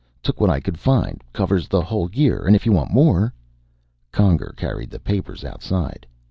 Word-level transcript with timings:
"Took 0.23 0.41
what 0.41 0.49
I 0.49 0.59
could 0.59 0.79
find. 0.79 1.23
Covers 1.31 1.67
the 1.67 1.83
whole 1.83 2.09
year. 2.11 2.43
And 2.47 2.55
if 2.55 2.65
you 2.65 2.71
want 2.71 2.91
more" 2.91 3.35
Conger 4.11 4.55
carried 4.57 4.89
the 4.89 4.97
papers 4.99 5.43
outside. 5.45 6.07